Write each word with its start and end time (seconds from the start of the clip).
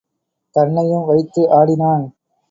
தன்னையும் 0.55 1.05
வைத்து 1.05 1.41
ஆடினான். 1.51 2.05